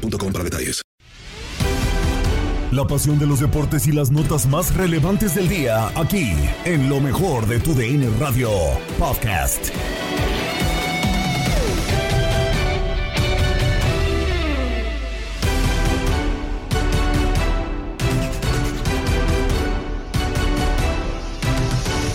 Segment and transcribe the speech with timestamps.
[0.00, 0.82] boostmobile.com para detalles.
[2.72, 6.32] La pasión de los deportes y las notas más relevantes del día, aquí,
[6.64, 8.50] en lo mejor de tu DN Radio
[8.98, 9.70] Podcast.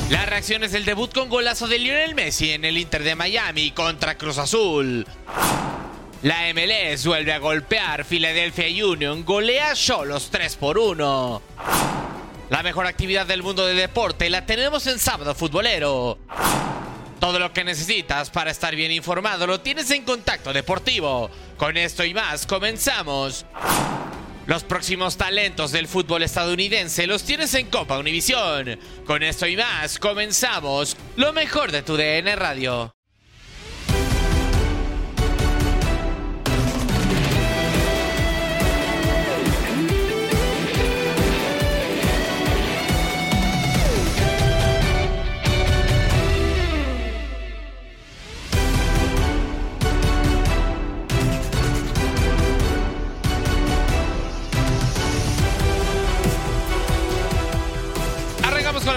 [0.09, 4.17] Las reacciones del debut con golazo de Lionel Messi en el Inter de Miami contra
[4.17, 5.07] Cruz Azul.
[6.23, 11.41] La MLS vuelve a golpear Philadelphia Union, golea Cholos 3 por 1.
[12.51, 16.19] La mejor actividad del mundo del deporte la tenemos en sábado futbolero.
[17.19, 21.31] Todo lo que necesitas para estar bien informado lo tienes en Contacto Deportivo.
[21.57, 23.43] Con esto y más comenzamos.
[24.45, 28.77] Los próximos talentos del fútbol estadounidense los tienes en Copa Univisión.
[29.07, 32.93] Con esto y más comenzamos lo mejor de tu DN Radio.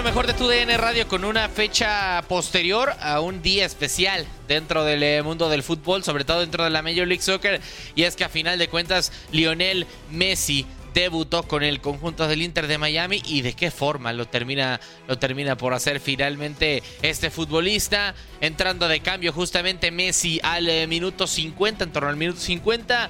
[0.05, 5.01] Mejor de tu DN Radio con una fecha posterior a un día especial dentro del
[5.01, 7.59] eh, mundo del fútbol, sobre todo dentro de la Major League Soccer.
[7.95, 12.67] Y es que a final de cuentas, Lionel Messi debutó con el conjunto del Inter
[12.67, 18.13] de Miami y de qué forma lo termina, lo termina por hacer finalmente este futbolista.
[18.41, 23.09] Entrando de cambio justamente Messi al eh, minuto 50, en torno al minuto 50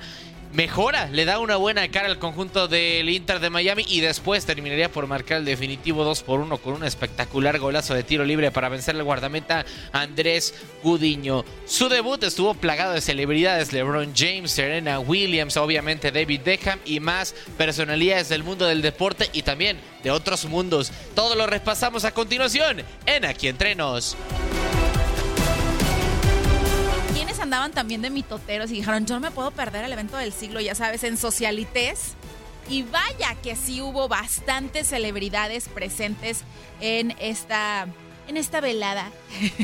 [0.53, 4.91] mejora, le da una buena cara al conjunto del Inter de Miami y después terminaría
[4.91, 8.69] por marcar el definitivo 2 por 1 con un espectacular golazo de tiro libre para
[8.69, 11.43] vencer al guardameta Andrés Gudiño.
[11.65, 17.35] Su debut estuvo plagado de celebridades, LeBron James, Serena Williams, obviamente David Beckham y más
[17.57, 20.91] personalidades del mundo del deporte y también de otros mundos.
[21.15, 24.15] Todo lo repasamos a continuación en Aquí Entrenos.
[27.45, 30.59] Andaban también de mitoteros y dijeron, yo no me puedo perder el evento del siglo,
[30.59, 32.15] ya sabes, en Socialites.
[32.67, 36.41] Y vaya que sí hubo bastantes celebridades presentes
[36.81, 37.87] en esta,
[38.27, 39.11] en esta velada,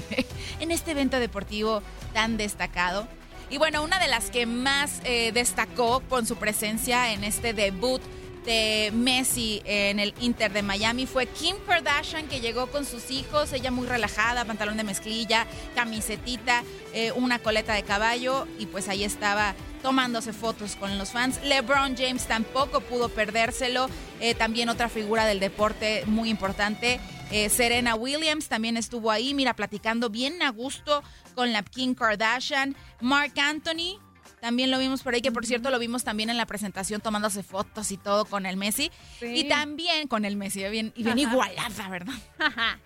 [0.60, 1.82] en este evento deportivo
[2.14, 3.08] tan destacado.
[3.50, 8.02] Y bueno, una de las que más eh, destacó con su presencia en este debut
[8.46, 13.54] de Messi en el Inter de Miami fue Kim Kardashian que llegó con sus hijos,
[13.54, 15.46] ella muy relajada, pantalón de mezclilla,
[15.76, 21.40] camisetita, eh, una coleta de caballo y pues ahí estaba tomándose fotos con los fans.
[21.44, 23.90] LeBron James tampoco pudo perdérselo,
[24.20, 27.00] eh, también otra figura del deporte muy importante.
[27.32, 31.02] Eh, Serena Williams también estuvo ahí, mira, platicando bien a gusto
[31.34, 32.76] con la Kim Kardashian.
[33.00, 34.00] Mark Anthony,
[34.42, 37.44] también lo vimos por ahí, que por cierto lo vimos también en la presentación tomándose
[37.44, 38.92] fotos y todo con el Messi.
[39.20, 39.28] Sí.
[39.28, 42.16] Y también con el Messi, bien, y bien igualada, ¿verdad?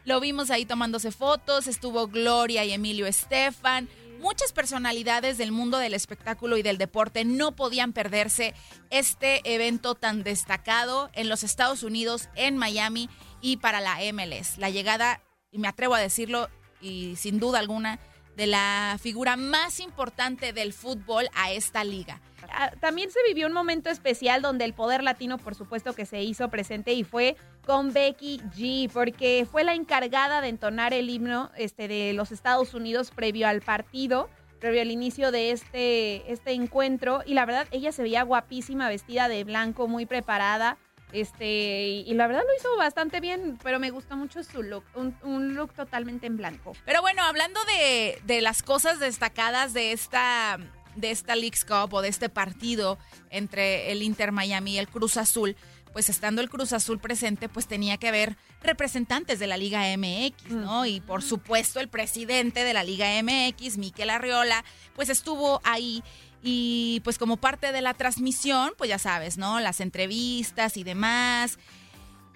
[0.03, 3.87] Lo vimos ahí tomándose fotos, estuvo Gloria y Emilio Estefan.
[4.19, 8.53] muchas personalidades del mundo del espectáculo y del deporte no podían perderse
[8.89, 13.09] este evento tan destacado en los Estados Unidos, en Miami
[13.39, 14.57] y para la MLS.
[14.57, 15.21] La llegada,
[15.51, 16.49] y me atrevo a decirlo,
[16.81, 17.99] y sin duda alguna,
[18.35, 22.21] de la figura más importante del fútbol a esta liga.
[22.49, 26.21] Ah, También se vivió un momento especial donde el poder latino, por supuesto, que se
[26.21, 31.51] hizo presente y fue con Becky G, porque fue la encargada de entonar el himno
[31.57, 34.29] este, de los Estados Unidos previo al partido,
[34.59, 37.21] previo al inicio de este, este encuentro.
[37.25, 40.77] Y la verdad, ella se veía guapísima, vestida de blanco, muy preparada.
[41.15, 44.83] Este, y, y la verdad lo hizo bastante bien, pero me gustó mucho su look,
[44.95, 46.73] un, un look totalmente en blanco.
[46.85, 50.59] Pero bueno, hablando de, de las cosas destacadas de esta,
[50.95, 52.97] de esta Leagues Cup o de este partido
[53.29, 55.55] entre el Inter Miami y el Cruz Azul,
[55.95, 60.51] pues estando el Cruz Azul presente, pues tenía que haber representantes de la Liga MX,
[60.51, 60.85] ¿no?
[60.85, 66.03] Y por supuesto el presidente de la Liga MX, Miquel Arriola, pues estuvo ahí
[66.47, 69.59] y pues como parte de la transmisión, pues ya sabes, ¿no?
[69.59, 71.57] Las entrevistas y demás.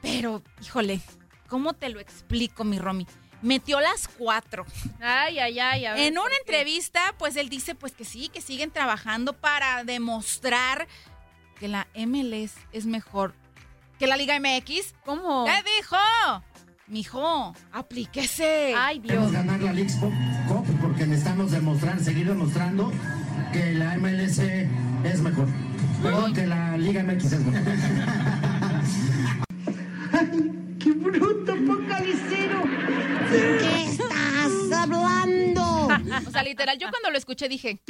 [0.01, 0.99] Pero, híjole,
[1.47, 3.05] ¿cómo te lo explico, mi Romy?
[3.43, 4.65] Metió las cuatro.
[4.99, 5.85] Ay, ay, ay.
[5.85, 9.33] a ver, En ¿por una entrevista, pues él dice pues que sí, que siguen trabajando
[9.33, 10.87] para demostrar
[11.59, 13.35] que la MLS es mejor
[13.99, 14.95] que la Liga MX.
[15.05, 15.45] ¿Cómo?
[15.45, 15.97] ¿Qué dijo?
[16.87, 18.73] Mijo, aplíquese.
[18.75, 19.11] Ay, Dios.
[19.11, 22.91] Queremos ganar la League Cup porque necesitamos demostrar, seguir demostrando
[23.51, 25.47] que la MLS es mejor.
[26.01, 27.61] Perdón, que la Liga MX es mejor.
[30.79, 32.63] ¡Qué bruto, focalicero!
[33.29, 35.68] ¿Qué estás hablando?
[36.27, 37.81] O sea, literal, yo cuando lo escuché dije,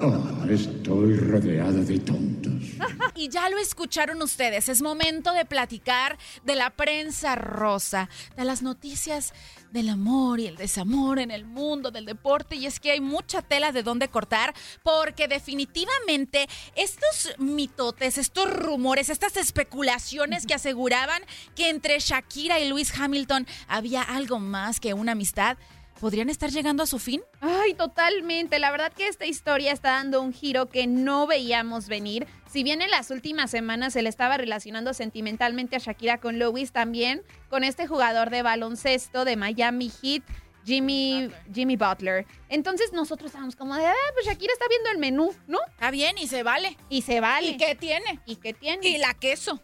[0.00, 2.52] Oh, estoy rodeada de tontos.
[3.14, 8.62] y ya lo escucharon ustedes, es momento de platicar de la prensa rosa, de las
[8.62, 9.32] noticias
[9.70, 13.42] del amor y el desamor en el mundo del deporte, y es que hay mucha
[13.42, 21.22] tela de dónde cortar, porque definitivamente estos mitotes, estos rumores, estas especulaciones que aseguraban
[21.54, 25.56] que entre Shakira y Luis Hamilton había algo más que una amistad,
[26.02, 27.22] ¿podrían estar llegando a su fin?
[27.40, 28.58] Ay, totalmente.
[28.58, 32.26] La verdad que esta historia está dando un giro que no veíamos venir.
[32.50, 36.72] Si bien en las últimas semanas se le estaba relacionando sentimentalmente a Shakira con Lewis,
[36.72, 40.24] también con este jugador de baloncesto de Miami Heat.
[40.64, 42.26] Jimmy, Jimmy Butler.
[42.48, 45.58] Entonces nosotros estábamos como de, ah, pues Shakira está viendo el menú, ¿no?
[45.70, 46.76] Está bien y se vale.
[46.88, 47.48] Y se vale.
[47.48, 48.20] ¿Y qué tiene?
[48.26, 48.88] ¿Y qué tiene?
[48.88, 49.60] Y la queso.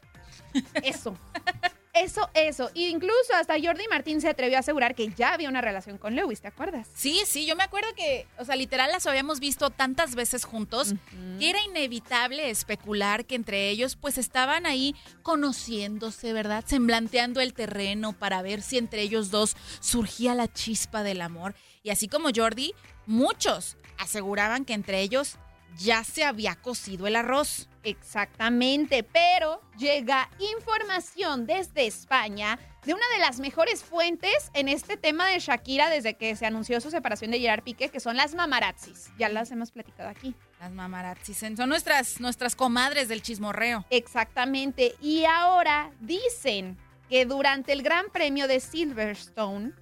[0.82, 1.16] Eso.
[2.00, 2.70] Eso, eso.
[2.74, 6.14] E incluso hasta Jordi Martín se atrevió a asegurar que ya había una relación con
[6.14, 6.86] Lewis, ¿te acuerdas?
[6.94, 10.94] Sí, sí, yo me acuerdo que, o sea, literal las habíamos visto tantas veces juntos
[11.38, 16.64] que era inevitable especular que entre ellos pues estaban ahí conociéndose, ¿verdad?
[16.66, 21.54] Semblanteando el terreno para ver si entre ellos dos surgía la chispa del amor.
[21.82, 22.74] Y así como Jordi,
[23.06, 25.36] muchos aseguraban que entre ellos
[25.76, 27.67] ya se había cocido el arroz.
[27.82, 35.28] Exactamente, pero llega información desde España de una de las mejores fuentes en este tema
[35.28, 39.10] de Shakira desde que se anunció su separación de Gerard Piqué, que son las mamarazzis.
[39.18, 40.34] Ya las hemos platicado aquí.
[40.60, 43.84] Las mamarazzis son nuestras, nuestras comadres del chismorreo.
[43.90, 46.78] Exactamente, y ahora dicen
[47.08, 49.72] que durante el Gran Premio de Silverstone,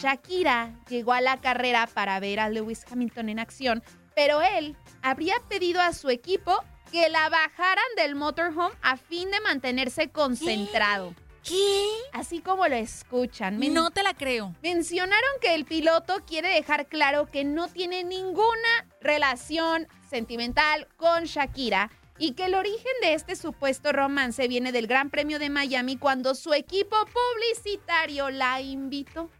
[0.00, 3.82] Shakira llegó a la carrera para ver a Lewis Hamilton en acción,
[4.14, 9.40] pero él habría pedido a su equipo que la bajaran del motorhome a fin de
[9.40, 11.14] mantenerse concentrado.
[11.42, 11.86] ¿Qué?
[12.12, 13.58] Así como lo escuchan.
[13.58, 14.54] Men- No te la creo.
[14.62, 21.90] Mencionaron que el piloto quiere dejar claro que no tiene ninguna relación sentimental con Shakira
[22.18, 26.34] y que el origen de este supuesto romance viene del Gran Premio de Miami cuando
[26.34, 29.30] su equipo publicitario la invitó.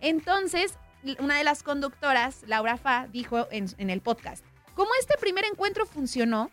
[0.00, 0.78] Entonces,
[1.18, 4.42] una de las conductoras, Laura Fa, dijo en, en el podcast,
[4.74, 6.50] como este primer encuentro funcionó,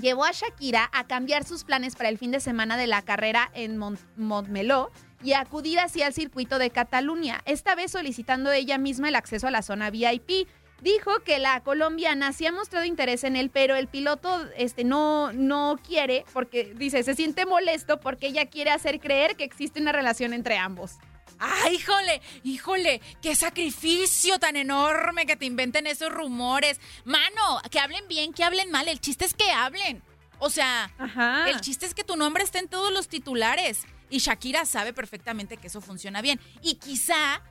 [0.00, 3.50] llevó a Shakira a cambiar sus planes para el fin de semana de la carrera
[3.54, 4.90] en Mont Montmeló
[5.22, 9.50] y acudir hacia el circuito de Cataluña, esta vez solicitando ella misma el acceso a
[9.50, 10.48] la zona VIP.
[10.80, 15.30] Dijo que la colombiana sí ha mostrado interés en él, pero el piloto este, no,
[15.34, 19.92] no quiere, porque dice, se siente molesto porque ella quiere hacer creer que existe una
[19.92, 20.98] relación entre ambos.
[21.40, 22.20] ¡Ay, híjole!
[22.44, 23.00] ¡Híjole!
[23.22, 26.78] ¡Qué sacrificio tan enorme que te inventen esos rumores!
[27.04, 28.86] Mano, que hablen bien, que hablen mal.
[28.86, 30.02] El chiste es que hablen.
[30.38, 31.48] O sea, Ajá.
[31.48, 33.84] el chiste es que tu nombre esté en todos los titulares.
[34.10, 36.38] Y Shakira sabe perfectamente que eso funciona bien.
[36.62, 37.42] Y quizá,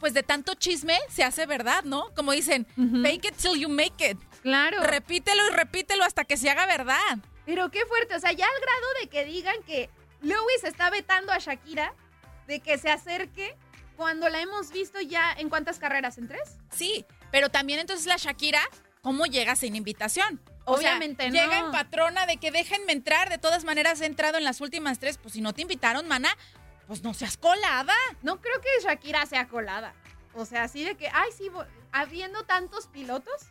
[0.00, 2.12] pues de tanto chisme se hace verdad, ¿no?
[2.16, 2.66] Como dicen,
[3.02, 4.18] fake it till you make it.
[4.42, 4.82] Claro.
[4.82, 7.18] Repítelo y repítelo hasta que se haga verdad.
[7.46, 9.90] Pero qué fuerte, o sea, ya al grado de que digan que
[10.22, 11.94] Lewis está vetando a Shakira
[12.50, 13.56] de que se acerque
[13.96, 16.58] cuando la hemos visto ya en cuántas carreras, en tres.
[16.72, 18.60] Sí, Pero también entonces la Shakira,
[19.02, 20.40] ¿cómo llega sin invitación?
[20.64, 21.32] O sea, Obviamente no.
[21.32, 23.30] Llega en patrona de que déjenme entrar.
[23.30, 25.16] De todas maneras, he entrado en las últimas tres.
[25.16, 26.36] Pues si no te invitaron, mana,
[26.88, 27.94] pues no seas colada.
[28.22, 29.94] No creo que Shakira sea colada.
[30.34, 31.48] O sea, así de que, ay, sí,
[31.92, 33.42] habiendo tantos pilotos.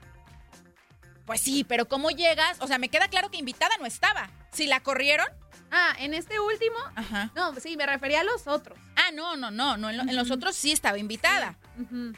[1.25, 2.57] Pues sí, pero ¿cómo llegas?
[2.59, 4.29] O sea, me queda claro que invitada no estaba.
[4.51, 5.27] Si la corrieron.
[5.71, 6.77] Ah, en este último.
[6.95, 7.31] Ajá.
[7.35, 8.77] No, sí, me refería a los otros.
[8.95, 9.77] Ah, no, no, no.
[9.77, 11.57] no en, lo- en los otros sí estaba invitada.
[11.79, 12.13] Ujú.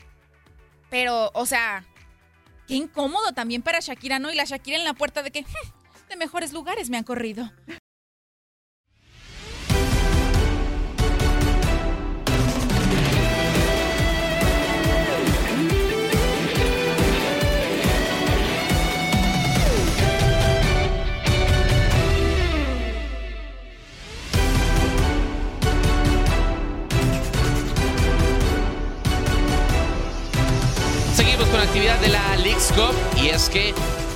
[0.90, 1.84] Pero, o sea,
[2.68, 4.32] qué incómodo también para Shakira, ¿no?
[4.32, 7.52] Y la Shakira en la puerta de que "Hmm, de mejores lugares me han corrido.
[31.72, 33.74] Actividad de la Leagues Cup y es que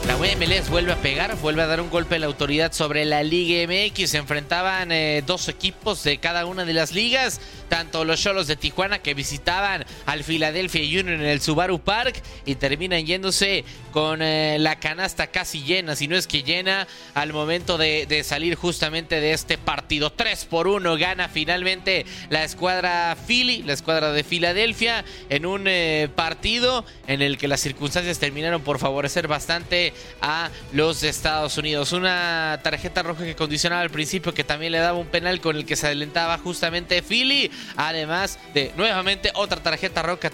[0.07, 3.23] la MLS vuelve a pegar, vuelve a dar un golpe a la autoridad sobre la
[3.23, 4.09] Liga MX.
[4.09, 8.55] Se enfrentaban eh, dos equipos de cada una de las ligas, tanto los Cholos de
[8.55, 14.57] Tijuana que visitaban al Philadelphia Union en el Subaru Park y terminan yéndose con eh,
[14.59, 19.33] la canasta casi llena, si no es que llena, al momento de, salir justamente de
[19.33, 20.11] este partido.
[20.11, 26.09] 3 por 1 gana finalmente la escuadra Philly, la escuadra de Filadelfia, en un eh,
[26.13, 31.93] partido en el que las circunstancias terminaron por favorecer bastante a los Estados Unidos.
[31.93, 35.65] Una tarjeta roja que condicionaba al principio, que también le daba un penal con el
[35.65, 40.29] que se adelantaba justamente Philly, además de nuevamente otra tarjeta roja,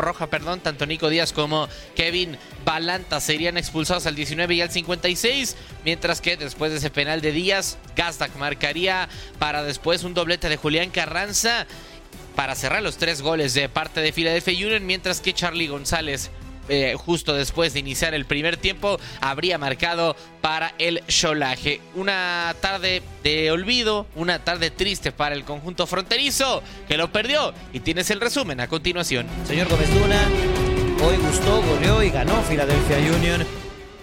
[0.00, 5.56] roja perdón, tanto Nico Díaz como Kevin Balanta serían expulsados al 19 y al 56,
[5.84, 10.56] mientras que después de ese penal de Díaz, Gazdak marcaría para después un doblete de
[10.56, 11.66] Julián Carranza
[12.34, 16.30] para cerrar los tres goles de parte de Philadelphia Union, mientras que Charlie González
[16.68, 21.80] eh, justo después de iniciar el primer tiempo, habría marcado para el Cholaje.
[21.94, 27.52] Una tarde de olvido, una tarde triste para el conjunto fronterizo que lo perdió.
[27.72, 29.26] Y tienes el resumen a continuación.
[29.46, 30.28] Señor Gómez Luna,
[31.02, 33.46] hoy gustó, goleó y ganó Philadelphia Union.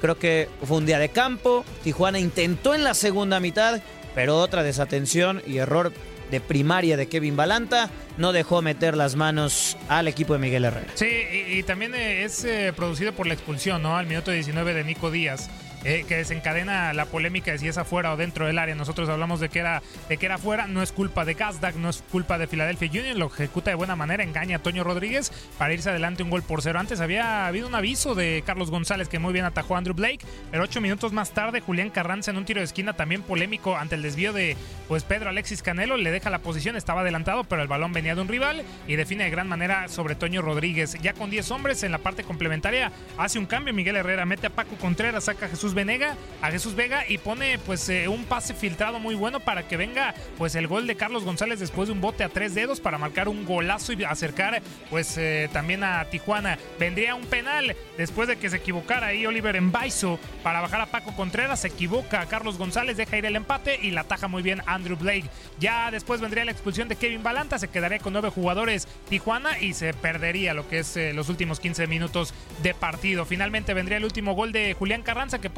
[0.02, 1.64] Creo que fue un día de campo.
[1.84, 3.82] Tijuana intentó en la segunda mitad,
[4.16, 5.94] pero otra desatención y error
[6.32, 10.88] de primaria de Kevin Balanta no dejó meter las manos al equipo de Miguel Herrera.
[10.96, 11.10] Sí,
[11.48, 13.98] y, también eh, es eh, producido por la expulsión, ¿no?
[13.98, 15.50] Al minuto 19 de Nico Díaz.
[15.84, 18.76] Eh, que desencadena la polémica de si es afuera o dentro del área.
[18.76, 21.90] Nosotros hablamos de que era de que era afuera, no es culpa de Gazdak, no
[21.90, 25.74] es culpa de Philadelphia Union, lo ejecuta de buena manera, engaña a Toño Rodríguez para
[25.74, 26.80] irse adelante un gol por cero.
[26.80, 30.26] Antes había habido un aviso de Carlos González que muy bien atajó a Andrew Blake,
[30.52, 33.96] pero ocho minutos más tarde Julián Carranza en un tiro de esquina también polémico ante
[33.96, 34.56] el desvío de
[34.88, 38.22] pues Pedro Alexis Canelo le deja la posición, estaba adelantado, pero el balón venía de
[38.22, 40.98] un rival y define de gran manera sobre Toño Rodríguez.
[41.02, 44.50] Ya con 10 hombres en la parte complementaria hace un cambio Miguel Herrera, mete a
[44.50, 48.54] Paco Contreras, saca a Jesús Venega, a Jesús Vega y pone pues eh, un pase
[48.54, 52.02] filtrado muy bueno para que venga pues el gol de Carlos González después de un
[52.02, 56.58] bote a tres dedos para marcar un golazo y acercar pues eh, también a Tijuana.
[56.80, 61.16] Vendría un penal después de que se equivocara ahí Oliver Embaizo para bajar a Paco
[61.16, 64.62] Contreras, se equivoca a Carlos González, deja ir el empate y la ataja muy bien
[64.66, 65.30] Andrew Blake.
[65.60, 69.74] Ya después vendría la expulsión de Kevin Balanta, se quedaría con nueve jugadores Tijuana y
[69.74, 73.26] se perdería lo que es eh, los últimos 15 minutos de partido.
[73.26, 75.50] Finalmente vendría el último gol de Julián Carranza que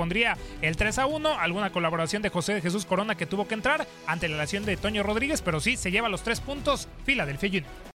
[0.62, 3.88] el 3 a 1, alguna colaboración de José de Jesús Corona que tuvo que entrar
[4.06, 7.93] ante la lesión de Toño Rodríguez, pero sí se lleva los tres puntos Philadelphia Union.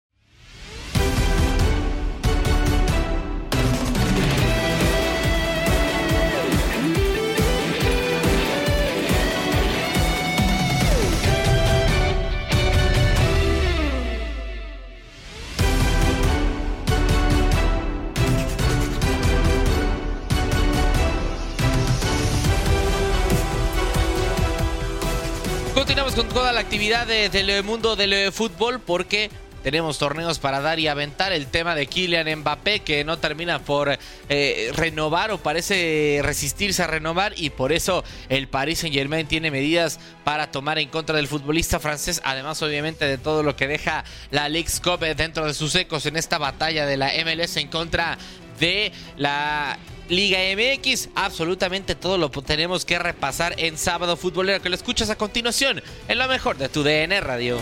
[26.16, 29.30] Con toda la actividad de- del mundo del eh, fútbol porque
[29.64, 31.34] tenemos torneos para dar y aventar.
[31.34, 33.98] El tema de Kylian Mbappé que no termina por
[34.30, 39.52] eh, renovar o parece resistirse a renovar y por eso el Paris Saint Germain tiene
[39.52, 42.22] medidas para tomar en contra del futbolista francés.
[42.24, 46.06] Además obviamente de todo lo que deja la Leagues Cup eh, dentro de sus ecos
[46.06, 48.18] en esta batalla de la MLS en contra
[48.60, 49.78] de la
[50.10, 51.10] Liga MX.
[51.16, 56.18] Absolutamente todo lo tenemos que repasar en sábado futbolero que lo escuchas a continuación en
[56.18, 57.60] lo mejor de tu DN Radio.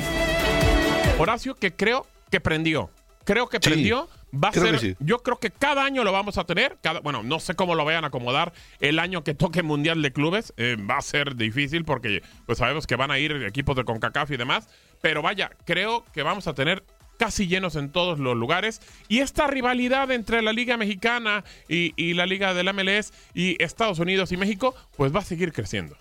[1.20, 2.90] Horacio, que creo que prendió.
[3.26, 4.10] Creo que Sí, prendió.
[4.34, 4.96] Va a ser, sí.
[5.00, 6.78] yo creo que cada año lo vamos a tener.
[6.82, 10.12] Cada, bueno, no sé cómo lo vayan a acomodar el año que toque Mundial de
[10.12, 10.54] Clubes.
[10.58, 14.32] eh, va a ser difícil porque pues sabemos que van a ir equipos de CONCACAF
[14.32, 14.68] y demás.
[15.02, 16.84] Pero vaya, creo que vamos a tener
[17.24, 18.82] casi llenos en todos los lugares.
[19.08, 24.34] Y esta rivalidad entre la Liga Mexicana y, la Liga del MLS y Estados Unidos
[24.34, 25.96] y México, pues va a seguir creciendo.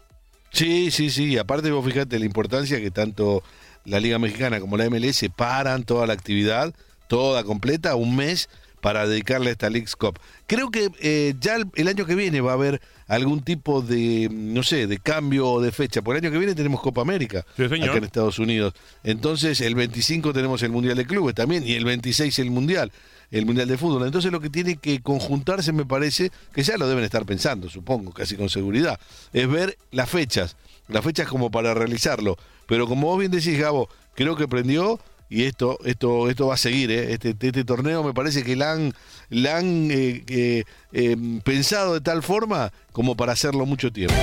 [0.50, 1.38] Sí, sí, sí.
[1.38, 3.45] Aparte, vos fíjate la importancia que tanto
[3.85, 6.75] la Liga Mexicana como la MLS paran toda la actividad,
[7.07, 8.49] toda completa, un mes
[8.83, 10.19] para dedicarle a esta League's Cup.
[10.49, 14.29] Creo que eh, ya el, el año que viene va a haber algún tipo de,
[14.33, 16.03] no sé, de cambio o de fecha.
[16.03, 18.75] Por el año que viene tenemos Copa América Sí, acá en Estados Unidos.
[19.05, 22.91] Entonces, el 25 tenemos el Mundial de Clubes también y el 26 el Mundial,
[23.31, 24.05] el Mundial de Fútbol.
[24.05, 28.12] Entonces, lo que tiene que conjuntarse, me parece, que ya lo deben estar pensando, supongo,
[28.12, 28.99] casi con seguridad,
[29.33, 30.57] es ver las fechas,
[30.89, 32.37] las fechas como para realizarlo.
[32.67, 34.99] Pero como vos bien decís, Gabo, creo que prendió
[35.33, 37.12] y esto esto esto va a seguir ¿eh?
[37.15, 38.93] este, este torneo me parece que la han,
[39.31, 44.15] la han eh, eh, eh, pensado de tal forma como para hacerlo mucho tiempo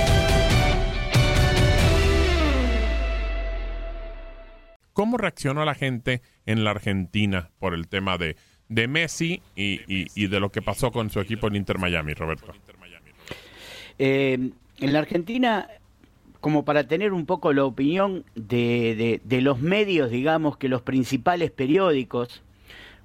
[4.93, 8.35] ¿Cómo reaccionó la gente en la Argentina por el tema de,
[8.67, 12.13] de Messi y, y- y de lo que pasó con su equipo en Inter Miami,
[12.13, 12.51] Roberto?
[13.97, 14.49] Eh,
[14.79, 15.69] en la Argentina,
[16.41, 20.81] como para tener un poco la opinión de, de- de los medios, digamos que los
[20.81, 22.41] principales periódicos,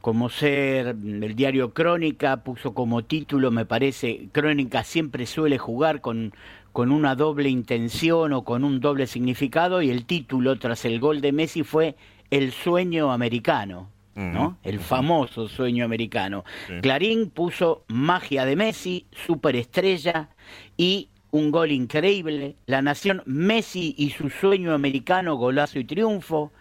[0.00, 6.32] como ser el diario Crónica, puso como título, me parece, Crónica siempre suele jugar con,
[6.72, 11.20] con una doble intención o con un doble significado, y el título tras el gol
[11.20, 11.96] de Messi fue
[12.30, 13.88] El sueño americano.
[14.16, 14.58] ¿no?
[14.62, 16.44] El famoso sueño americano.
[16.68, 16.74] Sí.
[16.82, 20.28] Clarín puso magia de Messi, superestrella
[20.76, 22.54] y un gol increíble.
[22.66, 26.52] La nación Messi y su sueño americano, golazo y triunfo.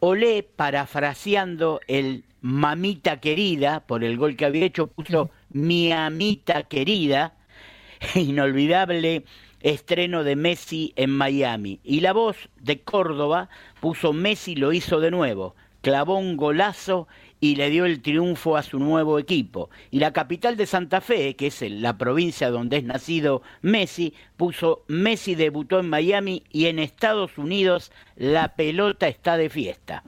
[0.00, 7.34] Olé, parafraseando el mamita querida por el gol que había hecho, puso mi amita querida.
[8.16, 9.22] Inolvidable
[9.60, 11.78] estreno de Messi en Miami.
[11.84, 13.48] Y la voz de Córdoba
[13.80, 17.06] puso Messi lo hizo de nuevo, clavó un golazo
[17.40, 19.70] y le dio el triunfo a su nuevo equipo.
[19.90, 24.84] Y la capital de Santa Fe, que es la provincia donde es nacido Messi, puso
[24.88, 30.02] Messi debutó en Miami y en Estados Unidos la pelota está de fiesta.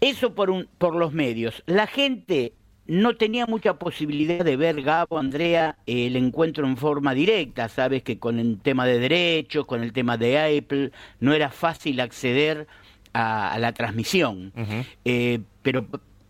[0.00, 1.62] Eso por, un, por los medios.
[1.66, 2.52] La gente
[2.86, 7.68] no tenía mucha posibilidad de ver, Gabo, Andrea, el encuentro en forma directa.
[7.68, 12.00] Sabes que con el tema de derechos, con el tema de Apple, no era fácil
[12.00, 12.66] acceder
[13.12, 14.52] a, a la transmisión.
[15.04, 15.86] Eh, pero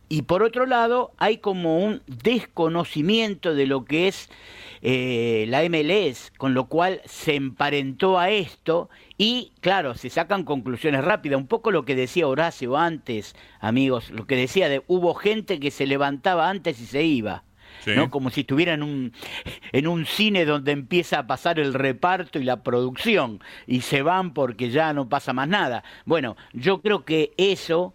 [0.08, 4.28] y por otro lado hay como un desconocimiento de lo que es
[4.82, 8.88] eh, la MLS, con lo cual se emparentó a esto
[9.18, 14.26] y claro, se sacan conclusiones rápidas, un poco lo que decía Horacio antes, amigos, lo
[14.26, 17.42] que decía de hubo gente que se levantaba antes y se iba.
[17.84, 17.92] Sí.
[17.94, 18.10] ¿no?
[18.10, 19.12] Como si estuviera en un,
[19.72, 24.34] en un cine donde empieza a pasar el reparto y la producción y se van
[24.34, 25.84] porque ya no pasa más nada.
[26.04, 27.94] Bueno, yo creo que eso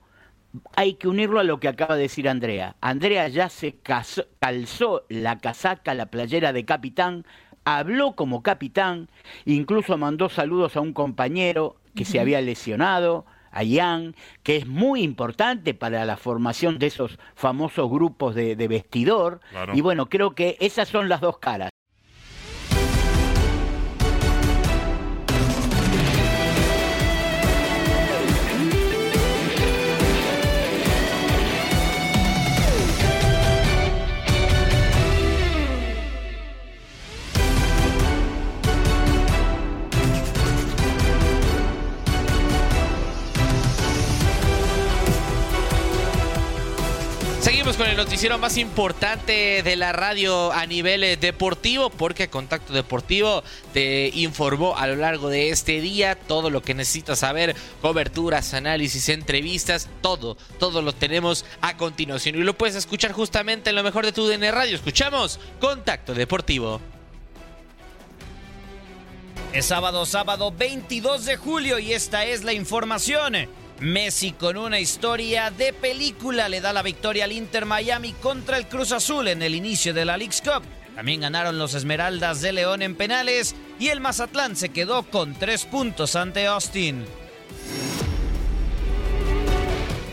[0.76, 2.76] hay que unirlo a lo que acaba de decir Andrea.
[2.82, 7.26] Andrea ya se casó- calzó la casaca, la playera de capitán,
[7.66, 9.08] habló como capitán,
[9.46, 15.02] incluso mandó saludos a un compañero que se había lesionado, a Ian, que es muy
[15.04, 19.42] importante para la formación de esos famosos grupos de, de vestidor.
[19.52, 19.76] Claro.
[19.76, 21.71] Y bueno, creo que esas son las dos caras.
[47.82, 53.44] Con el noticiero más importante de la radio a nivel eh, deportivo, porque Contacto Deportivo
[53.74, 59.10] te informó a lo largo de este día todo lo que necesitas saber, coberturas, análisis,
[59.10, 64.06] entrevistas, todo, todo lo tenemos a continuación y lo puedes escuchar justamente en lo mejor
[64.06, 64.76] de tu DN Radio.
[64.76, 66.80] Escuchamos Contacto Deportivo.
[69.54, 73.61] Es sábado, sábado 22 de julio y esta es la información.
[73.82, 78.68] Messi con una historia de película le da la victoria al Inter Miami contra el
[78.68, 80.64] Cruz Azul en el inicio de la League's Cup.
[80.94, 85.66] También ganaron los Esmeraldas de León en penales y el Mazatlán se quedó con tres
[85.66, 87.06] puntos ante Austin.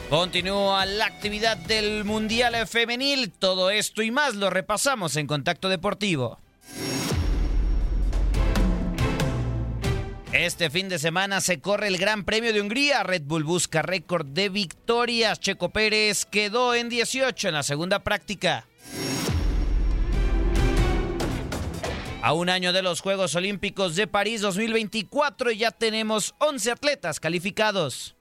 [0.09, 3.31] Continúa la actividad del Mundial Femenil.
[3.31, 6.39] Todo esto y más lo repasamos en Contacto Deportivo.
[10.33, 13.03] Este fin de semana se corre el Gran Premio de Hungría.
[13.03, 15.41] Red Bull busca récord de victorias.
[15.41, 18.67] Checo Pérez quedó en 18 en la segunda práctica.
[22.21, 28.15] A un año de los Juegos Olímpicos de París 2024 ya tenemos 11 atletas calificados.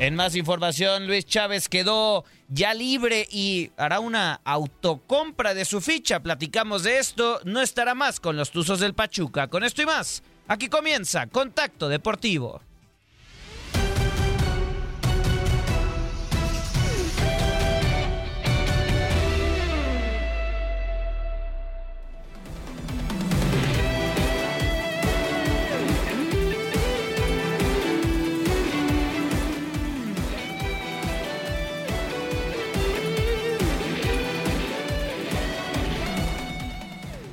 [0.00, 6.20] En más información, Luis Chávez quedó ya libre y hará una autocompra de su ficha.
[6.20, 7.40] Platicamos de esto.
[7.44, 9.48] No estará más con los Tuzos del Pachuca.
[9.48, 12.62] Con esto y más, aquí comienza Contacto Deportivo.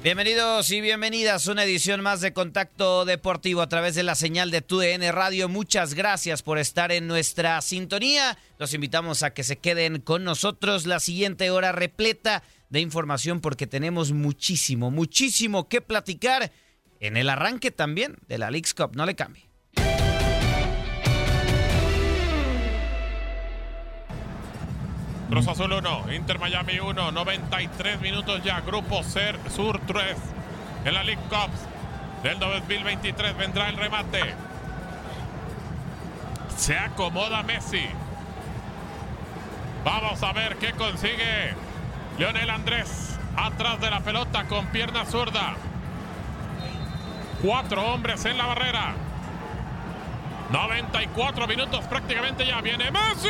[0.06, 4.52] Bienvenidos y bienvenidas a una edición más de Contacto Deportivo a través de la señal
[4.52, 5.50] de TUDN Radio.
[5.50, 8.38] Muchas gracias por estar en nuestra sintonía.
[8.60, 13.66] Los invitamos a que se queden con nosotros la siguiente hora repleta de información porque
[13.66, 16.52] tenemos muchísimo, muchísimo que platicar
[17.00, 18.96] en el arranque también de la Leagues Cup.
[18.96, 19.50] No le cambie.
[25.30, 30.16] Cruz Azul 1, Inter Miami 1, 93 minutos ya, Grupo Ser Sur 3.
[30.86, 31.68] En la League Cups
[32.22, 34.36] del 2023 vendrá el remate.
[36.56, 37.88] Se acomoda Messi.
[39.84, 41.54] Vamos a ver qué consigue
[42.20, 45.56] Leonel Andrés atrás de la pelota con pierna zurda.
[47.42, 48.94] Cuatro hombres en la barrera.
[50.52, 53.30] 94 minutos prácticamente ya viene Messi.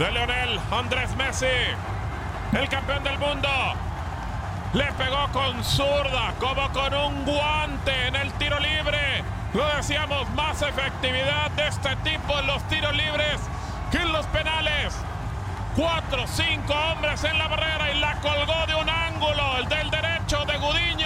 [0.00, 1.44] de Leonel Andrés Messi,
[2.52, 3.50] el campeón del mundo.
[4.72, 9.22] Le pegó con zurda, como con un guante en el tiro libre.
[9.52, 13.40] Lo decíamos, más efectividad de este tipo en los tiros libres
[13.90, 14.96] que en los penales.
[15.76, 20.46] Cuatro, cinco hombres en la barrera y la colgó de un ángulo, el del derecho
[20.46, 20.99] de Gudiño.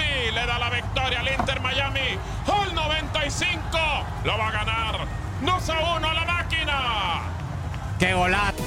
[0.00, 2.18] Le da la victoria al Inter Miami.
[2.46, 3.78] Al 95
[4.24, 5.06] lo va a ganar.
[5.40, 7.22] 2 a 1 a la máquina.
[7.98, 8.62] ¡Qué golazo!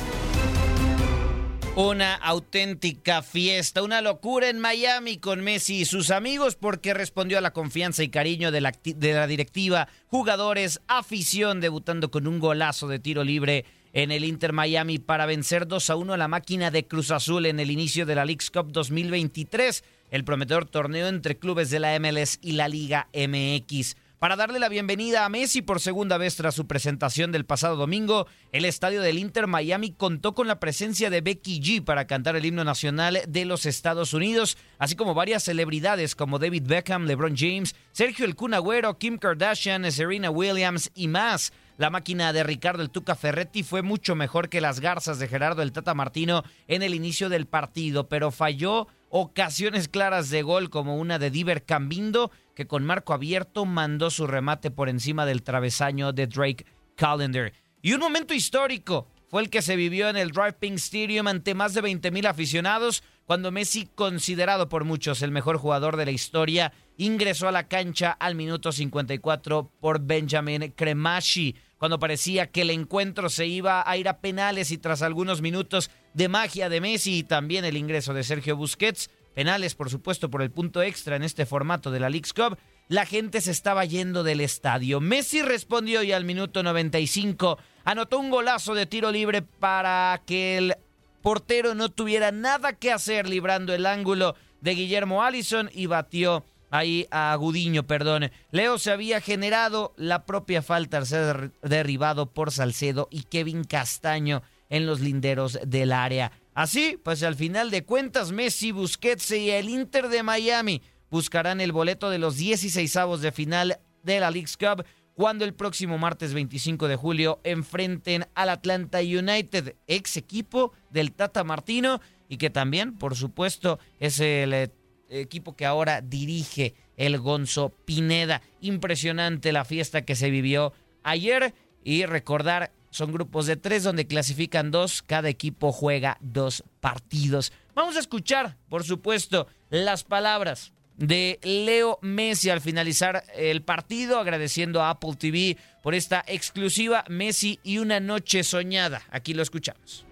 [1.76, 7.42] Una auténtica fiesta, una locura en Miami con Messi y sus amigos porque respondió a
[7.42, 12.40] la confianza y cariño de la, acti- de la directiva, jugadores, afición, debutando con un
[12.40, 16.28] golazo de tiro libre en el Inter Miami para vencer 2 a 1 a la
[16.28, 21.08] máquina de Cruz Azul en el inicio de la Leagues Cup 2023, el prometedor torneo
[21.08, 23.96] entre clubes de la MLS y la Liga MX.
[24.20, 28.26] Para darle la bienvenida a Messi por segunda vez tras su presentación del pasado domingo,
[28.52, 32.44] el estadio del Inter Miami contó con la presencia de Becky G para cantar el
[32.44, 37.76] himno nacional de los Estados Unidos, así como varias celebridades como David Beckham, LeBron James,
[37.92, 41.54] Sergio El Kun Agüero, Kim Kardashian, Serena Williams y más.
[41.78, 45.62] La máquina de Ricardo el Tuca Ferretti fue mucho mejor que las garzas de Gerardo
[45.62, 50.98] el Tata Martino en el inicio del partido, pero falló ocasiones claras de gol como
[50.98, 56.14] una de Diver Cambindo, que con marco abierto mandó su remate por encima del travesaño
[56.14, 56.66] de Drake
[56.96, 57.54] Callender.
[57.82, 61.54] Y un momento histórico fue el que se vivió en el Drive Pink Stadium ante
[61.54, 66.12] más de 20 mil aficionados cuando Messi, considerado por muchos el mejor jugador de la
[66.12, 72.70] historia, ingresó a la cancha al minuto 54 por Benjamin Cremashi, cuando parecía que el
[72.70, 77.20] encuentro se iba a ir a penales y tras algunos minutos de magia de Messi
[77.20, 81.24] y también el ingreso de Sergio Busquets, penales por supuesto por el punto extra en
[81.24, 85.02] este formato de la Leagues Cup, la gente se estaba yendo del estadio.
[85.02, 90.76] Messi respondió y al minuto 95 anotó un golazo de tiro libre para que el
[91.22, 97.08] portero no tuviera nada que hacer librando el ángulo de Guillermo Allison y batió ahí
[97.12, 98.32] a Gudiño, perdón.
[98.52, 104.44] Leo se había generado la propia falta al ser derribado por Salcedo y Kevin Castaño
[104.70, 106.32] en los linderos del área.
[106.54, 111.72] Así, pues al final de cuentas, Messi, Busquets y el Inter de Miami buscarán el
[111.72, 116.34] boleto de los 16 avos de final de la Leagues Cup cuando el próximo martes
[116.34, 122.96] 25 de julio enfrenten al Atlanta United, ex equipo del Tata Martino y que también,
[122.98, 124.70] por supuesto, es el eh,
[125.10, 128.42] equipo que ahora dirige el Gonzo Pineda.
[128.62, 134.72] Impresionante la fiesta que se vivió ayer y recordar, son grupos de tres donde clasifican
[134.72, 137.54] dos, cada equipo juega dos partidos.
[137.76, 144.82] Vamos a escuchar, por supuesto, las palabras de Leo Messi al finalizar el partido, agradeciendo
[144.82, 149.04] a Apple TV por esta exclusiva Messi y una noche soñada.
[149.12, 150.07] Aquí lo escuchamos.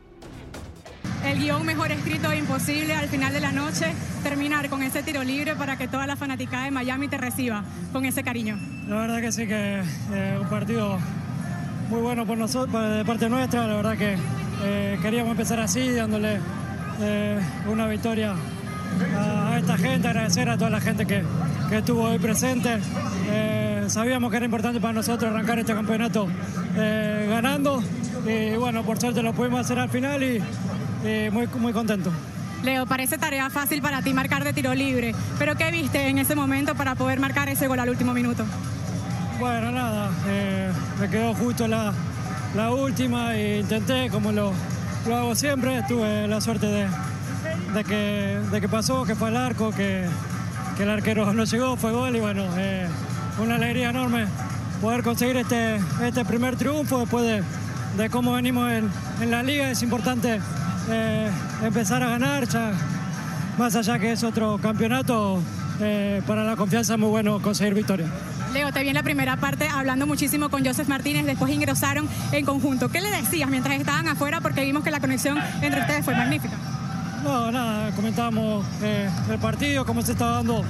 [1.26, 5.24] El guion mejor escrito e imposible al final de la noche, terminar con ese tiro
[5.24, 8.58] libre para que toda la fanaticada de Miami te reciba con ese cariño.
[8.88, 9.82] La verdad que sí, que
[10.14, 11.00] eh, un partido
[11.90, 13.68] muy bueno por nosotros, de parte nuestra.
[13.68, 14.16] La verdad que
[14.64, 16.40] eh, queríamos empezar así, dándole
[17.02, 18.36] eh, una victoria
[19.18, 21.24] a, esta gente, agradecer a toda la gente que,
[21.70, 22.78] que estuvo hoy presente.
[23.30, 26.28] Eh, sabíamos que era importante para nosotros arrancar este campeonato
[26.76, 27.82] ganando
[28.28, 30.42] y bueno, por suerte lo pudimos hacer al final y,
[31.08, 32.12] y muy, muy contento.
[32.64, 36.36] Leo, parece tarea fácil para ti marcar de tiro libre, pero ¿qué viste en ese
[36.36, 38.44] momento para poder marcar ese gol al último minuto?
[39.40, 41.94] Bueno, nada, eh, me quedó justo la,
[42.56, 44.54] la última e intenté, como lo,
[45.08, 46.88] lo hago siempre, tuve la suerte de,
[47.74, 50.08] de que, de que pasó, que fue al arco, que,
[50.78, 52.88] que el arquero no llegó, fue gol y bueno, eh,
[53.44, 54.26] una alegría enorme
[54.82, 57.44] poder conseguir este, este primer triunfo después de,
[57.98, 58.90] de cómo venimos en,
[59.22, 59.70] en, la liga.
[59.70, 60.40] Es importante
[60.90, 61.30] eh,
[61.64, 62.74] empezar a ganar, ya,
[63.58, 65.42] más allá que es otro campeonato,
[65.80, 68.08] eh, para la confianza es muy bueno conseguir victoria.
[68.54, 72.46] Leo, te vi en la primera parte hablando muchísimo con Joseph Martínez, después ingresaron en
[72.46, 72.90] conjunto.
[72.90, 74.40] ¿Qué le decías mientras estaban afuera?
[74.40, 76.56] Porque vimos que la conexión entre ustedes fue magnífica.
[77.22, 80.64] No, nada, comentábamos eh, el partido, cómo se estaba dando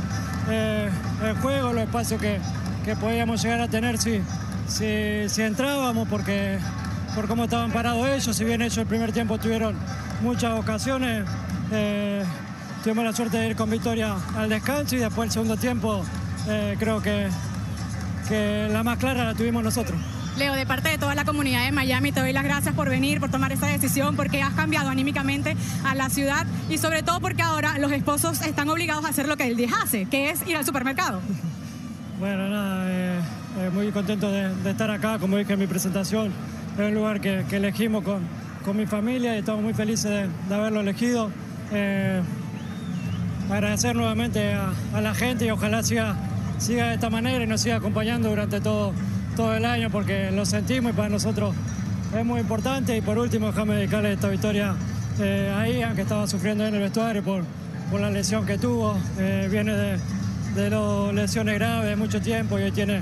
[0.50, 0.90] eh,
[1.24, 2.40] el juego, los espacios que,
[2.86, 4.22] que, podíamos llegar a tener si,
[4.68, 6.58] si, si, entrábamos, porque
[7.14, 9.76] por cómo estaban parados ellos, si bien ellos el primer tiempo tuvieron
[10.22, 11.26] muchas ocasiones,
[11.72, 12.24] eh,
[12.84, 16.04] tuvimos la suerte de ir con victoria al descanso y después el segundo tiempo
[16.48, 17.28] eh, creo que,
[18.28, 20.00] que la más clara la tuvimos nosotros.
[20.38, 23.22] Leo, de parte de toda la comunidad de Miami, te doy las gracias por venir,
[23.22, 27.42] por tomar esta decisión, porque has cambiado anímicamente a la ciudad y sobre todo porque
[27.42, 30.66] ahora los esposos están obligados a hacer lo que él hace, que es ir al
[30.66, 31.22] supermercado.
[32.18, 33.20] Bueno, nada, eh,
[33.60, 36.32] eh, muy contento de, de, estar acá, como dije en mi presentación,
[36.78, 38.22] es un lugar que, que elegimos con,
[38.66, 41.30] con, mi familia y estamos muy felices de, de haberlo elegido.
[41.72, 42.22] Eh,
[43.52, 46.16] agradecer nuevamente a, la gente y ojalá siga,
[46.58, 48.94] siga de esta manera y nos siga acompañando durante todo
[49.36, 51.54] todo el año porque lo sentimos y para nosotros
[52.18, 52.96] es muy importante.
[52.98, 54.76] Y por último, déjame dedicarle esta victoria
[55.20, 57.44] eh, a Ian, que estaba sufriendo en el vestuario por,
[57.92, 58.98] por la lesión que tuvo.
[59.20, 60.00] Eh, viene de,
[60.56, 63.02] de dos lesiones graves de mucho tiempo y hoy tiene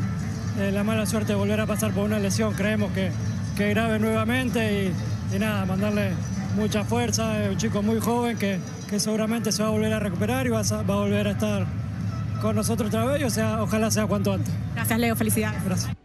[0.59, 2.53] eh, la mala suerte de volver a pasar por una lesión.
[2.53, 3.11] Creemos que,
[3.55, 6.11] que grave nuevamente y, y nada, mandarle
[6.55, 7.43] mucha fuerza.
[7.43, 10.49] Es un chico muy joven que, que seguramente se va a volver a recuperar y
[10.49, 11.65] va a, va a volver a estar
[12.41, 13.23] con nosotros otra vez.
[13.23, 14.53] O sea, ojalá sea cuanto antes.
[14.75, 15.15] Gracias, Leo.
[15.15, 15.63] Felicidades.
[15.63, 15.95] Gracias.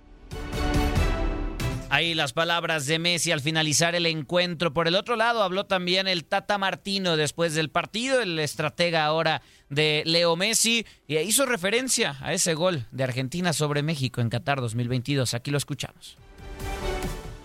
[1.91, 4.75] Ahí las palabras de Messi al finalizar el encuentro.
[4.75, 9.41] Por el otro lado habló también el Tata Martino después del partido, el estratega ahora
[9.71, 14.61] de Leo Messi, y hizo referencia a ese gol de Argentina sobre México en Qatar
[14.61, 15.33] 2022.
[15.33, 16.19] Aquí lo escuchamos.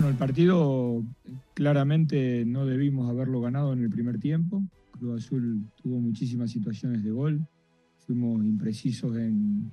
[0.07, 1.03] El partido
[1.53, 4.61] claramente no debimos haberlo ganado en el primer tiempo.
[4.91, 7.47] Cruz Azul tuvo muchísimas situaciones de gol.
[8.05, 9.71] Fuimos imprecisos en,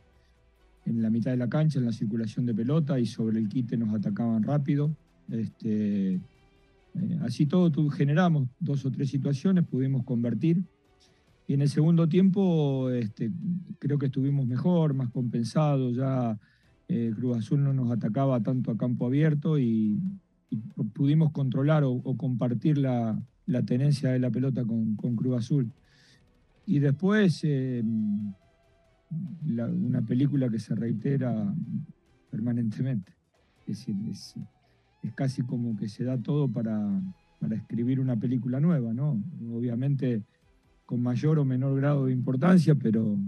[0.86, 3.76] en la mitad de la cancha, en la circulación de pelota y sobre el quite
[3.76, 4.94] nos atacaban rápido.
[5.30, 10.62] Este, eh, así todo generamos dos o tres situaciones, pudimos convertir.
[11.48, 13.32] Y en el segundo tiempo este,
[13.80, 16.38] creo que estuvimos mejor, más compensados, ya
[16.92, 20.00] eh, Cruz Azul no nos atacaba tanto a campo abierto y,
[20.50, 20.56] y
[20.92, 23.16] pudimos controlar o, compartir la,
[23.64, 25.70] tenencia de la pelota con, Cruz Azul.
[26.66, 27.40] Y después...
[27.44, 27.84] Eh,
[29.42, 31.52] una película que se reitera
[32.30, 33.12] permanentemente.
[33.66, 34.36] Es es,
[35.16, 37.02] casi como que se da todo para,
[37.40, 39.20] para escribir una película nueva, ¿no?
[39.52, 40.22] Obviamente
[40.86, 43.18] con mayor o menor grado de importancia, pero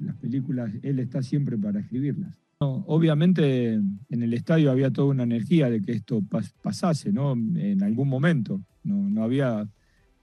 [0.00, 2.43] las películas, él está siempre para escribirlas.
[2.86, 7.32] Obviamente en el estadio había toda una energía de que esto pas, pasase, ¿no?
[7.32, 8.60] En algún momento.
[8.82, 9.68] No, no había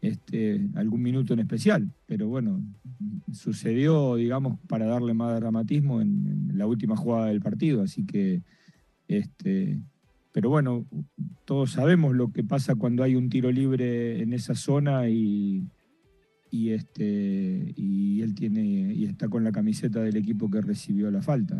[0.02, 2.64] este, algún minuto en especial, pero bueno,
[3.32, 8.42] sucedió, digamos, para darle más dramatismo en, en, la última jugada del partido, así que,
[9.08, 9.80] este,
[10.32, 10.86] pero bueno,
[11.46, 15.68] todos sabemos lo que pasa cuando hay un tiro libre en esa zona y,
[16.52, 21.22] y, este, y él tiene, y está con la camiseta del equipo que recibió la
[21.22, 21.58] falta.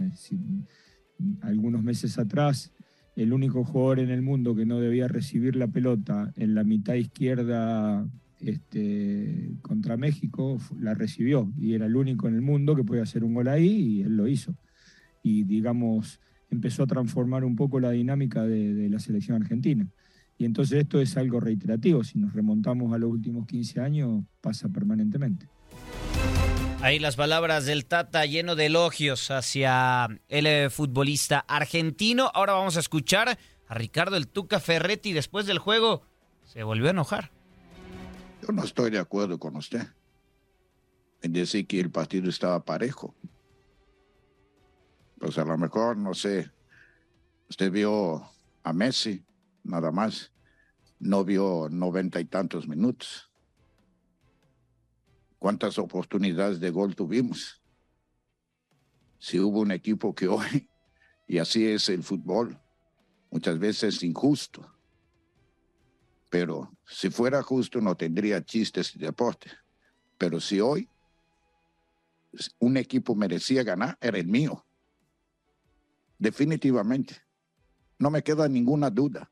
[1.42, 2.74] Algunos meses atrás,
[3.16, 6.96] el único jugador en el mundo que no debía recibir la pelota en la mitad
[6.96, 8.06] izquierda
[8.40, 13.24] este, contra México la recibió y era el único en el mundo que podía hacer
[13.24, 14.58] un gol ahí y él lo hizo.
[15.24, 19.88] Y digamos, empezó a transformar un poco la dinámica de la selección argentina.
[20.42, 24.70] Y entonces esto es algo reiterativo, si nos remontamos a los últimos 15 años, pasa
[24.70, 25.48] permanentemente.
[26.82, 32.32] Ahí las palabras del Tata lleno de elogios hacia el eh, futbolista argentino.
[32.34, 36.08] Ahora vamos a escuchar a Ricardo el Tuca Ferretti después del juego.
[36.44, 37.30] Se volvió a enojar.
[38.42, 39.86] Yo no estoy de acuerdo con usted
[41.22, 43.14] en decir que el partido estaba parejo.
[45.20, 46.50] Pues a lo mejor, no sé,
[47.48, 48.28] usted vio
[48.64, 49.24] a Messi,
[49.64, 50.32] nada más,
[51.00, 53.32] no vio noventa y tantos minutos.
[55.40, 57.62] ¿Cuántas oportunidades de gol tuvimos?
[59.18, 60.70] Si hubo un equipo que hoy,
[61.28, 62.60] y así es el fútbol,
[63.32, 64.72] muchas veces es injusto.
[66.30, 69.50] Pero si fuera justo no tendría chistes y deporte.
[70.18, 70.88] Pero si hoy
[72.60, 74.66] un equipo merecía ganar, era el mío.
[76.20, 77.16] Definitivamente.
[77.98, 79.31] No me queda ninguna duda.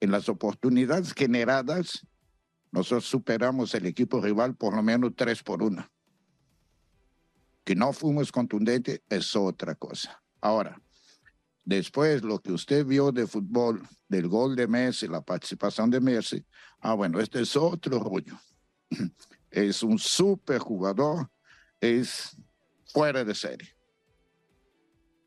[0.00, 2.06] En las oportunidades generadas,
[2.70, 5.90] nosotros superamos el equipo rival por lo menos tres por una.
[7.64, 10.22] Que no fuimos contundentes es otra cosa.
[10.40, 10.80] Ahora,
[11.64, 16.44] después lo que usted vio de fútbol, del gol de Messi, la participación de Messi,
[16.80, 18.38] ah, bueno, este es otro rollo.
[19.50, 21.30] Es un super jugador,
[21.80, 22.36] es
[22.92, 23.74] fuera de serie.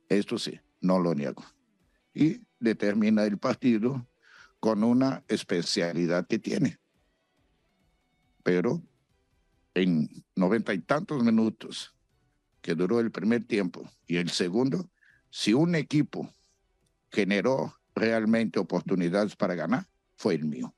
[0.07, 1.43] Esto sí, no lo niego.
[2.13, 4.07] Y determina el partido
[4.61, 6.77] con una especialidad que tiene.
[8.43, 8.81] Pero
[9.73, 11.93] en noventa y tantos minutos
[12.61, 14.87] que duró el primer tiempo y el segundo,
[15.31, 16.31] si un equipo
[17.11, 20.73] generó realmente oportunidades para ganar, fue el mío.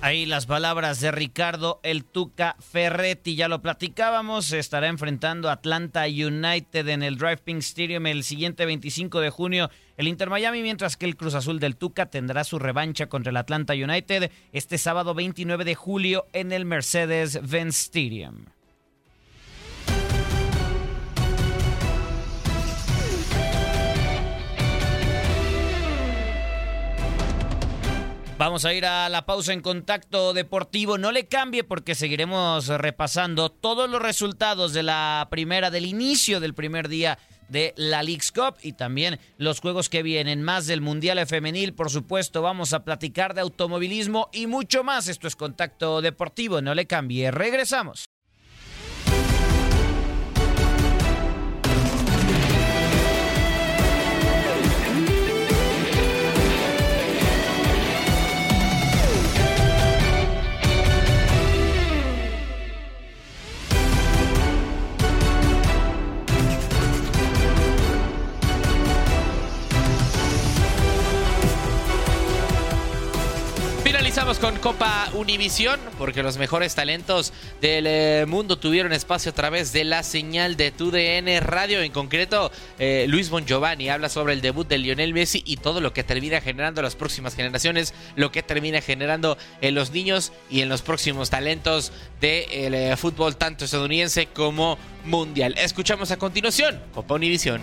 [0.00, 6.04] Ahí las palabras de Ricardo El Tuca Ferretti, ya lo platicábamos, estará enfrentando a Atlanta
[6.04, 10.96] United en el Drive Pink Stadium el siguiente 25 de junio, el Inter Miami, mientras
[10.96, 15.14] que el Cruz Azul del Tuca tendrá su revancha contra el Atlanta United este sábado
[15.14, 18.44] 29 de julio en el Mercedes-Benz Stadium.
[28.38, 30.96] Vamos a ir a la pausa en contacto deportivo.
[30.96, 36.54] No le cambie porque seguiremos repasando todos los resultados de la primera, del inicio del
[36.54, 41.26] primer día de la League's Cup y también los juegos que vienen, más del Mundial
[41.26, 45.08] Femenil, por supuesto, vamos a platicar de automovilismo y mucho más.
[45.08, 48.04] Esto es Contacto Deportivo, no le cambie, regresamos.
[75.18, 80.56] Univisión porque los mejores talentos del eh, mundo tuvieron espacio a través de la señal
[80.56, 81.82] de TUDN Radio.
[81.82, 85.80] En concreto, eh, Luis Bon Giovanni habla sobre el debut de Lionel Messi y todo
[85.80, 90.60] lo que termina generando las próximas generaciones, lo que termina generando en los niños y
[90.60, 95.54] en los próximos talentos del eh, fútbol tanto estadounidense como mundial.
[95.58, 97.60] Escuchamos a continuación Copa Univisión.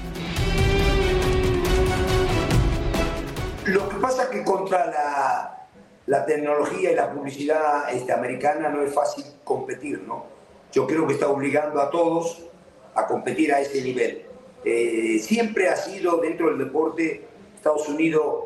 [3.66, 5.65] Lo que pasa que contra la
[6.08, 10.26] la tecnología y la publicidad este, americana no es fácil competir, ¿no?
[10.72, 12.44] Yo creo que está obligando a todos
[12.94, 14.26] a competir a ese nivel.
[14.64, 18.46] Eh, siempre ha sido dentro del deporte Estados Unidos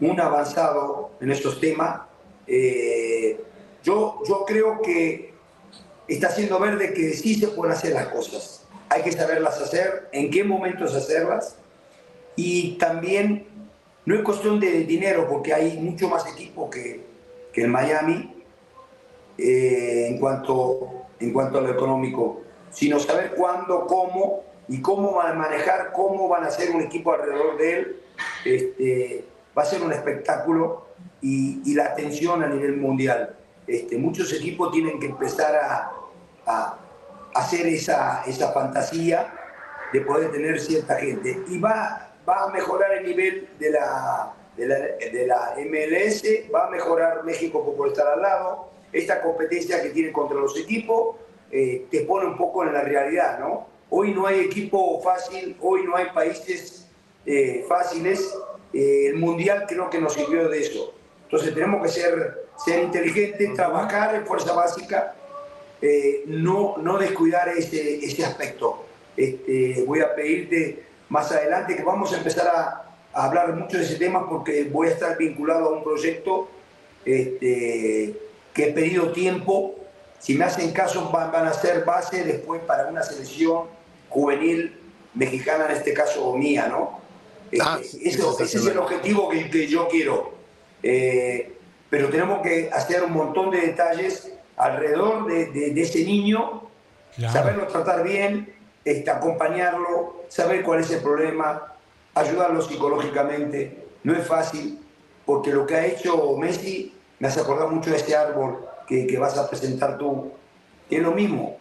[0.00, 2.02] un avanzado en estos temas.
[2.46, 3.40] Eh,
[3.82, 5.32] yo, yo creo que
[6.08, 8.66] está haciendo ver de que sí se pueden hacer las cosas.
[8.88, 11.56] Hay que saberlas hacer, en qué momentos hacerlas
[12.36, 13.46] y también
[14.06, 17.04] no es cuestión de dinero, porque hay mucho más equipo que,
[17.52, 18.32] que en Miami
[19.36, 22.40] eh, en, cuanto, en cuanto a lo económico,
[22.70, 27.12] sino saber cuándo, cómo y cómo van a manejar, cómo van a hacer un equipo
[27.12, 28.02] alrededor de él.
[28.44, 29.24] Este,
[29.56, 30.86] va a ser un espectáculo
[31.20, 33.36] y, y la atención a nivel mundial.
[33.66, 35.92] Este, muchos equipos tienen que empezar a,
[36.46, 36.78] a
[37.34, 39.32] hacer esa, esa fantasía
[39.92, 41.42] de poder tener cierta gente.
[41.48, 46.22] Y va, va a mejorar el nivel de la, de la, de la MLS,
[46.54, 48.70] va a mejorar México por estar al lado.
[48.92, 51.16] Esta competencia que tiene contra los equipos
[51.50, 53.66] eh, te pone un poco en la realidad, ¿no?
[53.90, 56.88] Hoy no hay equipo fácil, hoy no hay países
[57.24, 58.36] eh, fáciles.
[58.72, 60.94] Eh, el Mundial creo que nos sirvió de eso.
[61.24, 65.14] Entonces tenemos que ser, ser inteligentes, trabajar en fuerza básica
[65.82, 68.84] eh, no, no descuidar ese, ese aspecto.
[69.16, 73.84] Este, voy a pedirte más adelante que vamos a empezar a, a hablar mucho de
[73.84, 76.48] ese tema porque voy a estar vinculado a un proyecto
[77.04, 78.14] este,
[78.52, 79.74] que he pedido tiempo.
[80.18, 83.64] Si me hacen caso, van, van a ser base después para una selección
[84.08, 84.78] juvenil
[85.14, 87.00] mexicana, en este caso mía, ¿no?
[87.50, 87.62] Este,
[88.08, 90.34] eso- ese es el objetivo que, que yo quiero.
[90.82, 91.52] Eh,
[91.88, 96.68] pero tenemos que hacer un montón de detalles alrededor de, de- de ese niño,
[97.32, 98.52] saberlo tratar bien,
[98.86, 101.74] este, acompañarlo, saber cuál es el problema,
[102.14, 103.84] ayudarlo psicológicamente.
[104.04, 104.80] No es fácil,
[105.24, 109.18] porque lo que ha hecho Messi me hace acordar mucho de este árbol que, que
[109.18, 110.30] vas a presentar tú,
[110.88, 111.58] que es lo mismo.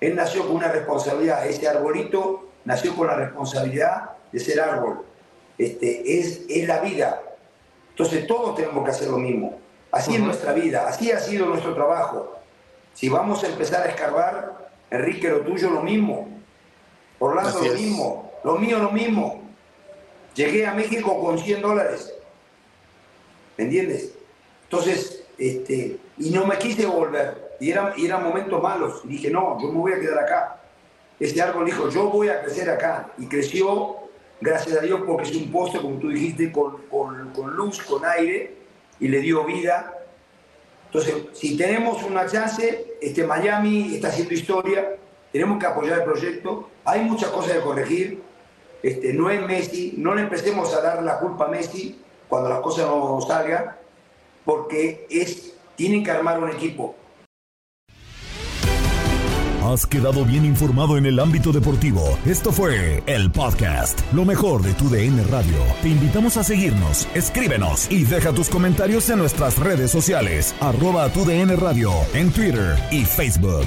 [0.00, 5.04] Él nació con una responsabilidad, ese arbolito nació con la responsabilidad de ser árbol.
[5.58, 7.20] Este, es, es la vida.
[7.90, 9.58] Entonces todos tenemos que hacer lo mismo.
[9.90, 12.38] Así es nuestra vida, así ha sido nuestro trabajo.
[12.94, 16.39] Si vamos a empezar a escarbar, Enrique, lo tuyo lo mismo.
[17.20, 17.80] Orlando Así lo es.
[17.80, 19.42] mismo, lo mío lo mismo.
[20.34, 22.12] Llegué a México con 100 dólares.
[23.56, 24.12] ¿Me entiendes?
[24.64, 27.56] Entonces, este, y no me quise volver.
[27.60, 29.02] Y, era, y eran momentos malos.
[29.04, 30.56] Y dije, no, yo me voy a quedar acá.
[31.18, 33.10] Este árbol dijo, yo voy a crecer acá.
[33.18, 33.96] Y creció,
[34.40, 38.02] gracias a Dios, porque es un poste, como tú dijiste, con, con- con luz, con
[38.04, 38.54] aire,
[38.98, 39.94] y le dio vida.
[40.86, 44.96] Entonces, si tenemos una chance, este Miami está haciendo historia,
[45.32, 46.68] tenemos que apoyar el proyecto.
[46.84, 48.22] Hay muchas cosas que corregir.
[48.82, 52.60] Este, no es Messi, no le empecemos a dar la culpa a Messi cuando las
[52.60, 53.76] cosas no salgan,
[54.44, 56.94] porque es, tienen que armar un equipo.
[59.62, 62.18] Has quedado bien informado en el ámbito deportivo.
[62.24, 65.58] Esto fue el podcast, lo mejor de tu DN Radio.
[65.82, 71.24] Te invitamos a seguirnos, escríbenos y deja tus comentarios en nuestras redes sociales, arroba tu
[71.24, 73.66] DN Radio, en Twitter y Facebook.